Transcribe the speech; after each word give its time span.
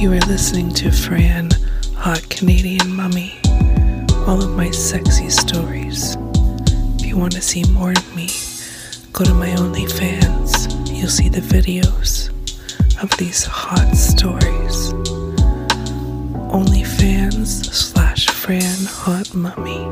You 0.00 0.12
are 0.14 0.20
listening 0.20 0.72
to 0.76 0.90
Fran, 0.90 1.50
Hot 1.94 2.26
Canadian 2.30 2.96
Mummy, 2.96 3.38
all 4.26 4.42
of 4.42 4.56
my 4.56 4.70
sexy 4.70 5.28
stories. 5.28 6.16
If 6.98 7.04
you 7.04 7.18
want 7.18 7.34
to 7.34 7.42
see 7.42 7.64
more 7.64 7.92
of 7.92 8.16
me, 8.16 8.30
go 9.12 9.26
to 9.26 9.34
my 9.34 9.48
OnlyFans. 9.48 10.90
You'll 10.90 11.10
see 11.10 11.28
the 11.28 11.42
videos 11.42 12.30
of 13.02 13.14
these 13.18 13.44
hot 13.44 13.94
stories. 13.94 14.94
OnlyFans 16.48 17.70
slash 17.70 18.28
Fran 18.28 18.86
Hot 18.86 19.34
Mummy. 19.34 19.84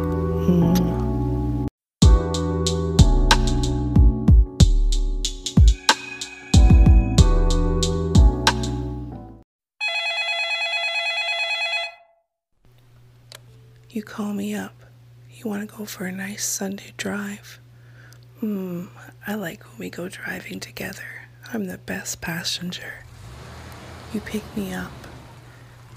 Mwah. 0.48 1.07
Call 14.08 14.32
me 14.32 14.54
up. 14.54 14.75
You 15.30 15.48
want 15.48 15.68
to 15.68 15.76
go 15.76 15.85
for 15.85 16.07
a 16.07 16.12
nice 16.12 16.44
Sunday 16.44 16.93
drive? 16.96 17.61
Hmm, 18.40 18.86
I 19.26 19.34
like 19.34 19.62
when 19.64 19.79
we 19.79 19.90
go 19.90 20.08
driving 20.08 20.61
together. 20.61 21.29
I'm 21.53 21.67
the 21.67 21.79
best 21.79 22.21
passenger. 22.21 23.04
You 24.12 24.21
pick 24.21 24.43
me 24.57 24.72
up. 24.72 24.90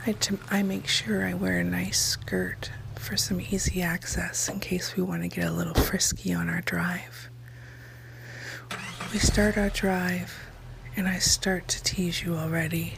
I, 0.05 0.11
t- 0.11 0.37
I 0.49 0.61
make 0.61 0.87
sure 0.87 1.25
I 1.25 1.33
wear 1.33 1.59
a 1.59 1.63
nice 1.63 1.99
skirt 1.99 2.71
for 2.99 3.15
some 3.15 3.39
easy 3.39 3.81
access 3.81 4.49
in 4.49 4.59
case 4.59 4.95
we 4.95 5.03
want 5.03 5.21
to 5.21 5.27
get 5.29 5.47
a 5.47 5.51
little 5.51 5.73
frisky 5.73 6.33
on 6.33 6.49
our 6.49 6.61
drive. 6.61 7.29
We 9.13 9.19
start 9.19 9.57
our 9.57 9.69
drive, 9.69 10.37
and 10.95 11.07
I 11.07 11.19
start 11.19 11.67
to 11.69 11.83
tease 11.83 12.23
you 12.23 12.35
already. 12.35 12.95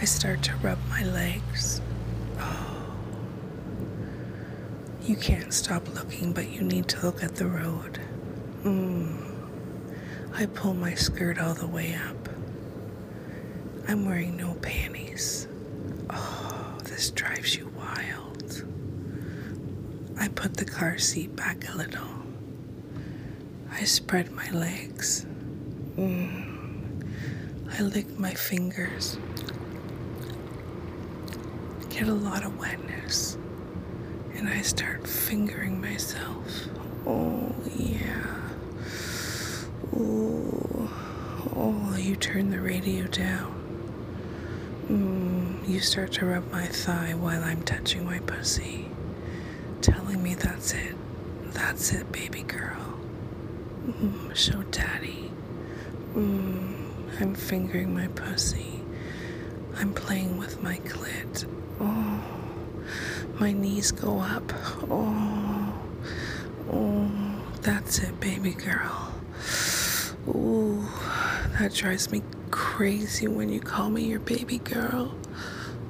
I 0.00 0.06
start 0.06 0.42
to 0.44 0.56
rub 0.56 0.78
my 0.88 1.04
legs. 1.04 1.80
You 5.04 5.16
can't 5.16 5.52
stop 5.52 5.92
looking, 5.94 6.32
but 6.32 6.48
you 6.48 6.62
need 6.62 6.86
to 6.90 7.04
look 7.04 7.24
at 7.24 7.34
the 7.34 7.48
road. 7.48 7.98
Mm. 8.62 9.20
I 10.32 10.46
pull 10.46 10.74
my 10.74 10.94
skirt 10.94 11.40
all 11.40 11.54
the 11.54 11.66
way 11.66 11.96
up. 12.08 12.28
I'm 13.88 14.04
wearing 14.06 14.36
no 14.36 14.54
panties. 14.54 15.48
Oh, 16.08 16.78
this 16.84 17.10
drives 17.10 17.56
you 17.56 17.66
wild. 17.76 18.64
I 20.20 20.28
put 20.28 20.56
the 20.56 20.64
car 20.64 20.98
seat 20.98 21.34
back 21.34 21.68
a 21.68 21.76
little. 21.76 22.08
I 23.72 23.82
spread 23.82 24.30
my 24.30 24.48
legs. 24.50 25.26
Mm. 25.96 27.10
I 27.72 27.82
lick 27.82 28.20
my 28.20 28.34
fingers. 28.34 29.18
Get 31.90 32.06
a 32.06 32.14
lot 32.14 32.44
of 32.44 32.56
wetness 32.56 33.36
and 34.42 34.50
I 34.50 34.60
start 34.62 35.06
fingering 35.06 35.80
myself. 35.80 36.66
Oh, 37.06 37.54
yeah. 37.76 38.40
Oh, 39.96 40.90
oh, 41.54 41.96
you 41.96 42.16
turn 42.16 42.50
the 42.50 42.60
radio 42.60 43.06
down. 43.06 43.54
Mm, 44.88 45.68
you 45.68 45.78
start 45.78 46.10
to 46.14 46.26
rub 46.26 46.50
my 46.50 46.66
thigh 46.66 47.14
while 47.14 47.44
I'm 47.44 47.62
touching 47.62 48.04
my 48.04 48.18
pussy, 48.18 48.88
telling 49.80 50.20
me 50.20 50.34
that's 50.34 50.72
it. 50.72 50.96
That's 51.52 51.92
it, 51.92 52.10
baby 52.10 52.42
girl. 52.42 52.98
Mm, 53.86 54.34
show 54.34 54.64
daddy. 54.72 55.30
Mm, 56.16 57.20
I'm 57.20 57.36
fingering 57.36 57.94
my 57.94 58.08
pussy. 58.08 58.80
I'm 59.76 59.94
playing 59.94 60.36
with 60.36 60.60
my 60.64 60.78
clit. 60.78 61.46
Oh. 61.78 62.41
My 63.42 63.50
knees 63.50 63.90
go 63.90 64.20
up. 64.20 64.52
Oh, 64.88 65.74
oh, 66.70 67.10
that's 67.60 67.98
it, 67.98 68.20
baby 68.20 68.52
girl. 68.52 69.12
Ooh, 70.28 70.86
that 71.58 71.74
drives 71.74 72.12
me 72.12 72.22
crazy 72.52 73.26
when 73.26 73.48
you 73.48 73.58
call 73.58 73.90
me 73.90 74.04
your 74.04 74.20
baby 74.20 74.58
girl. 74.58 75.12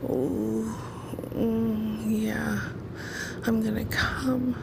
Ooh, 0.04 0.72
mm, 1.34 2.22
yeah. 2.22 2.58
I'm 3.44 3.62
gonna 3.62 3.84
come. 3.84 4.56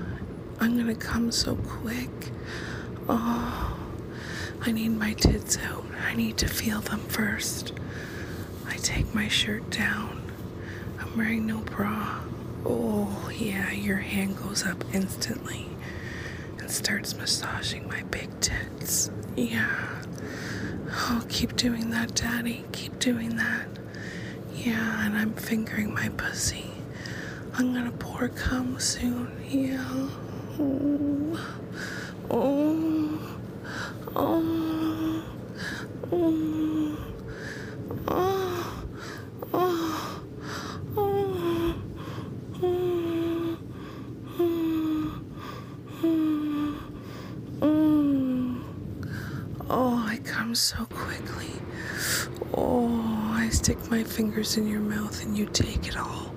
I'm 0.60 0.76
gonna 0.76 0.96
come 0.96 1.32
so 1.32 1.58
quick. 1.58 2.32
Oh, 3.08 3.78
I 4.62 4.72
need 4.72 4.98
my 4.98 5.14
tits 5.14 5.60
out. 5.60 5.86
I 6.08 6.16
need 6.16 6.38
to 6.40 6.48
feel 6.48 6.82
them 6.82 7.02
first. 7.02 7.72
I 8.66 8.78
take 8.78 9.14
my 9.14 9.28
shirt 9.28 9.70
down. 9.70 10.32
I'm 11.00 11.16
wearing 11.16 11.46
no 11.46 11.60
bra. 11.60 12.22
Oh, 12.66 13.30
yeah, 13.36 13.72
your 13.72 13.98
hand 13.98 14.38
goes 14.38 14.66
up 14.66 14.84
instantly 14.94 15.66
and 16.60 16.70
starts 16.70 17.16
massaging 17.16 17.88
my 17.88 18.04
big 18.04 18.30
tits. 18.42 19.10
Yeah. 19.36 20.04
Oh, 20.92 21.24
keep 21.30 21.56
doing 21.56 21.90
that, 21.92 22.16
Daddy. 22.16 22.66
Keep 22.72 23.00
doing 23.00 23.38
that. 23.38 23.68
Yeah, 24.54 25.06
and 25.06 25.18
I'm 25.18 25.34
fingering 25.34 25.94
my 25.94 26.10
pussy. 26.10 26.72
I'm 27.54 27.74
gonna 27.74 27.92
pour 27.92 28.28
cum 28.30 28.80
soon. 28.80 29.32
Yeah. 29.48 29.86
Oh. 30.60 31.40
Oh. 32.30 33.20
Oh. 34.16 35.24
Oh. 36.12 36.98
Oh. 38.08 38.84
Oh. 39.54 39.80
Oh, 49.72 50.04
I 50.08 50.18
so 50.56 50.86
quickly. 50.86 51.52
Oh, 52.54 53.32
I 53.34 53.50
stick 53.50 53.90
my 53.90 54.04
fingers 54.04 54.58
in 54.58 54.68
your 54.68 54.80
mouth 54.80 55.24
and 55.24 55.38
you 55.38 55.46
take 55.46 55.88
it 55.88 55.98
all. 55.98 56.34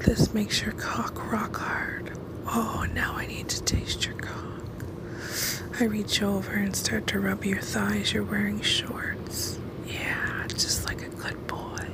This 0.00 0.32
makes 0.34 0.62
your 0.62 0.72
cock 0.72 1.30
rock 1.30 1.56
hard. 1.56 2.12
Oh, 2.46 2.86
now 2.94 3.14
I 3.16 3.26
need 3.26 3.48
to 3.50 3.62
taste 3.62 4.06
your 4.06 4.16
cock. 4.16 4.62
I 5.80 5.84
reach 5.84 6.22
over 6.22 6.52
and 6.52 6.74
start 6.74 7.06
to 7.08 7.20
rub 7.20 7.44
your 7.44 7.60
thighs. 7.60 8.12
You're 8.12 8.24
wearing 8.24 8.60
shorts. 8.60 9.58
Yeah, 9.86 10.46
just 10.48 10.86
like 10.86 11.02
a 11.02 11.08
good 11.08 11.46
boy. 11.46 11.86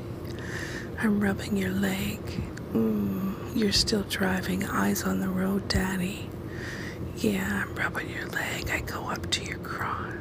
I'm 0.99 1.21
rubbing 1.21 1.57
your 1.57 1.71
leg. 1.71 2.21
Mm, 2.73 3.55
you're 3.55 3.73
still 3.73 4.05
driving, 4.09 4.65
eyes 4.65 5.03
on 5.05 5.21
the 5.21 5.29
road, 5.29 5.69
Daddy. 5.69 6.29
Yeah, 7.17 7.65
I'm 7.67 7.75
rubbing 7.75 8.11
your 8.11 8.27
leg. 8.29 8.71
I 8.71 8.81
go 8.81 9.09
up 9.09 9.31
to 9.33 9.45
your 9.45 9.59
crotch. 9.59 10.14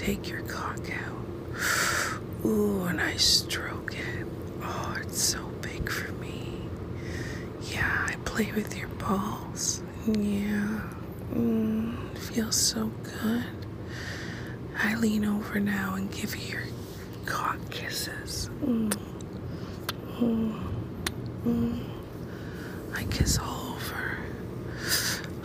Take 0.00 0.30
your 0.30 0.40
cock 0.44 0.80
out. 1.04 2.46
Ooh, 2.46 2.84
and 2.84 2.98
I 2.98 3.16
stroke 3.16 3.92
it. 3.92 4.26
Oh, 4.62 4.96
it's 4.98 5.20
so 5.20 5.44
big 5.60 5.90
for 5.90 6.10
me. 6.12 6.56
Yeah, 7.70 8.06
I 8.08 8.14
play 8.24 8.50
with 8.56 8.74
your 8.78 8.88
balls. 8.88 9.82
Yeah. 10.06 10.80
Mm, 11.34 12.16
feels 12.16 12.56
so 12.56 12.90
good. 13.02 13.44
I 14.78 14.94
lean 14.96 15.26
over 15.26 15.60
now 15.60 15.96
and 15.96 16.10
give 16.10 16.34
you 16.34 16.52
your 16.52 16.62
cock 17.26 17.58
kisses. 17.70 18.48
Mm. 18.64 18.90
Mm. 20.16 20.62
Mm. 21.44 21.78
I 22.94 23.04
kiss 23.04 23.38
all 23.38 23.74
over. 23.76 24.16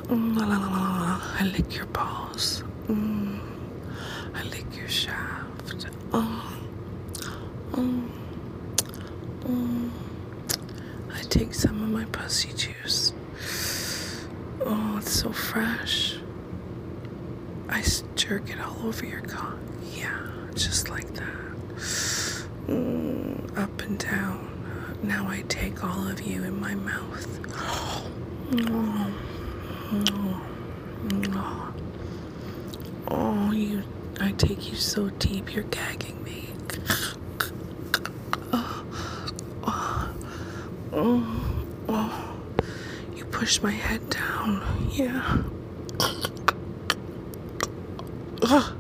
Mm, 0.04 0.38
la, 0.38 0.46
la, 0.48 0.58
la. 0.60 1.22
I 1.42 1.44
lick 1.44 1.76
your 1.76 1.88
balls. 1.88 2.64
Mm. 2.88 3.42
Lick 4.52 4.66
your 4.76 4.88
shaft. 4.90 5.88
Oh. 6.14 6.58
Mm. 7.72 8.10
Mm. 9.44 9.90
I 11.14 11.22
take 11.24 11.54
some 11.54 11.82
of 11.84 11.90
my 11.90 12.06
pussy 12.06 12.54
juice. 12.54 13.14
Oh, 14.66 14.98
it's 14.98 15.12
so 15.12 15.32
fresh. 15.32 16.18
I 17.70 17.84
jerk 18.16 18.50
it 18.50 18.60
all 18.60 18.78
over 18.88 19.06
your 19.06 19.22
cock. 19.22 19.58
Yeah, 19.96 20.20
just 20.54 20.90
like 20.90 21.14
that. 21.14 21.76
Mm, 22.68 23.58
up 23.58 23.82
and 23.82 24.00
down. 24.00 25.00
Now 25.04 25.28
I 25.28 25.42
take 25.50 25.84
all 25.84 26.08
of 26.08 26.22
you 26.22 26.44
in 26.44 26.60
my 26.60 26.76
mouth. 26.76 27.40
Oh, 27.56 28.12
oh, 28.54 29.14
oh. 29.92 30.42
Oh, 33.08 33.52
you. 33.52 33.84
I 34.26 34.32
take 34.32 34.68
you 34.68 34.76
so 34.76 35.10
deep, 35.20 35.54
you're 35.54 35.66
gagging 35.66 36.24
me. 36.24 36.48
Oh, 38.52 38.84
oh, 40.92 41.66
oh. 41.88 42.38
You 43.16 43.24
push 43.26 43.62
my 43.62 43.70
head 43.70 44.10
down. 44.10 44.64
Yeah. 44.92 45.44
Oh, 48.42 48.76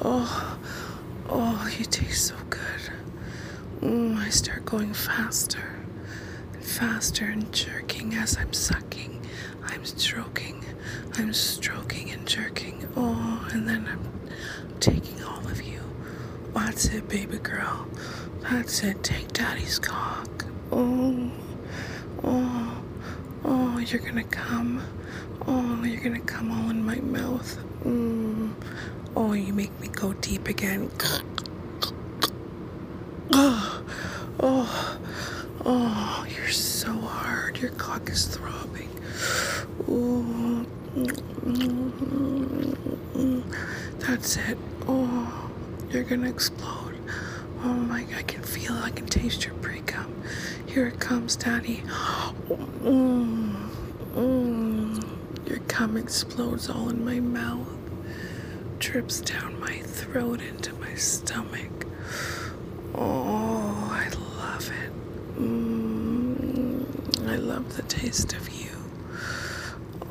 oh, 0.00 0.58
oh, 1.28 1.70
you 1.78 1.84
taste 1.84 2.28
so 2.28 2.34
good. 2.48 2.90
Mm, 3.82 4.16
I 4.16 4.30
start 4.30 4.64
going 4.64 4.94
faster 4.94 5.80
and 6.54 6.64
faster 6.64 7.26
and 7.26 7.52
jerking 7.52 8.14
as 8.14 8.38
I'm 8.38 8.54
sucking. 8.54 9.20
I'm 9.66 9.84
stroking. 9.84 10.64
I'm 11.18 11.34
stroking 11.34 12.10
and 12.10 12.26
jerking. 12.26 12.88
Oh, 12.96 13.46
and 13.52 13.68
then 13.68 13.86
I'm 13.86 14.17
taking 14.80 15.22
all 15.24 15.46
of 15.48 15.62
you. 15.62 15.80
That's 16.54 16.86
it, 16.86 17.08
baby 17.08 17.38
girl. 17.38 17.86
That's 18.42 18.82
it. 18.82 19.02
Take 19.02 19.32
daddy's 19.32 19.78
cock. 19.78 20.44
Oh, 20.70 21.30
oh, 22.24 22.82
oh, 23.44 23.78
you're 23.78 24.00
gonna 24.00 24.24
come. 24.24 24.82
Oh, 25.46 25.82
you're 25.84 26.00
gonna 26.02 26.20
come 26.20 26.50
all 26.52 26.70
in 26.70 26.84
my 26.84 26.96
mouth. 27.00 27.58
Mm. 27.84 28.52
Oh, 29.16 29.32
you 29.32 29.52
make 29.52 29.78
me 29.80 29.88
go 29.88 30.12
deep 30.14 30.48
again. 30.48 30.90
Oh, 33.32 33.82
oh, 34.40 34.98
oh, 35.64 36.26
you're 36.28 36.48
so 36.50 36.92
hard. 36.92 37.58
Your 37.58 37.70
cock 37.72 38.08
is 38.10 38.26
throbbing. 38.26 38.90
Oh, 39.88 40.22
that's 43.98 44.36
it. 44.36 44.58
Oh, 44.86 45.50
you're 45.90 46.04
gonna 46.04 46.28
explode. 46.28 46.96
Oh 47.62 47.74
my, 47.74 48.06
I 48.16 48.22
can 48.22 48.42
feel 48.42 48.76
it. 48.76 48.84
I 48.84 48.90
can 48.90 49.06
taste 49.06 49.44
your 49.44 49.54
pre 49.54 49.80
cum. 49.80 50.22
Here 50.66 50.86
it 50.86 51.00
comes, 51.00 51.36
Daddy. 51.36 51.82
Mm. 52.82 53.68
Your 55.48 55.58
cum 55.68 55.96
explodes 55.96 56.68
all 56.68 56.88
in 56.88 57.04
my 57.04 57.20
mouth, 57.20 57.68
drips 58.78 59.20
down 59.20 59.58
my 59.60 59.78
throat 59.80 60.40
into 60.40 60.72
my 60.74 60.94
stomach. 60.94 61.86
Oh, 62.94 63.88
I 63.92 64.08
love 64.40 64.70
it. 64.70 64.92
Mm, 65.40 67.28
I 67.28 67.36
love 67.36 67.76
the 67.76 67.82
taste 67.82 68.32
of 68.34 68.48
you. 68.50 68.70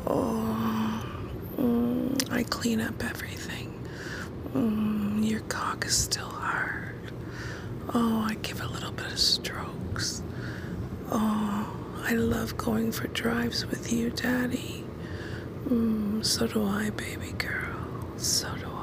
Oh, 0.05 0.46
clean 2.49 2.81
up 2.81 3.03
everything. 3.03 3.73
Mm, 4.53 5.27
your 5.27 5.41
cock 5.41 5.85
is 5.85 5.95
still 5.95 6.25
hard. 6.25 6.95
Oh, 7.93 8.25
I 8.29 8.35
give 8.41 8.61
a 8.61 8.67
little 8.67 8.91
bit 8.91 9.05
of 9.07 9.19
strokes. 9.19 10.21
Oh, 11.11 11.67
I 12.03 12.13
love 12.13 12.57
going 12.57 12.91
for 12.91 13.07
drives 13.07 13.65
with 13.65 13.91
you, 13.91 14.09
Daddy. 14.09 14.85
Mm, 15.67 16.25
so 16.25 16.47
do 16.47 16.65
I, 16.65 16.89
baby 16.91 17.33
girl. 17.37 17.75
So 18.17 18.47
do 18.55 18.65
I. 18.65 18.77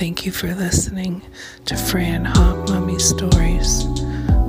Thank 0.00 0.24
you 0.24 0.32
for 0.32 0.54
listening 0.54 1.20
to 1.66 1.76
Fran 1.76 2.24
Hot 2.24 2.70
Mummy 2.70 2.98
Stories. 2.98 3.84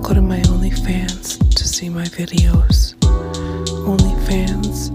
Go 0.02 0.14
to 0.14 0.22
my 0.22 0.40
OnlyFans 0.44 1.38
to 1.56 1.68
see 1.68 1.90
my 1.90 2.06
videos. 2.06 2.96
OnlyFans 3.84 4.92